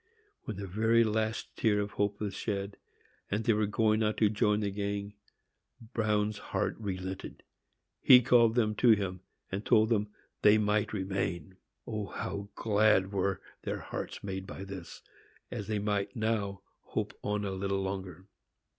[0.45, 2.77] When the very last tear of hope was shed,
[3.29, 5.13] and they were going out to join the gang,
[5.93, 7.43] Bruin's heart relented.
[8.01, 10.07] He called them to him, and told them
[10.41, 11.57] they might remain!
[11.85, 15.03] O, how glad were their hearts made by this,
[15.51, 18.25] as they might now hope on a little longer!